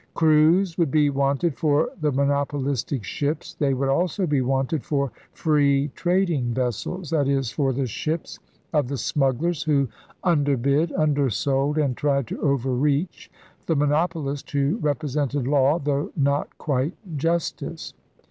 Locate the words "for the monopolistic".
1.55-3.03